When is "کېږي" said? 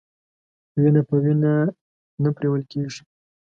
2.71-3.01